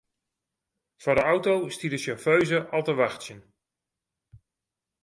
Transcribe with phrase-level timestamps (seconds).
[1.01, 3.39] Foar de auto stie de sjauffeuze al te wachtsjen.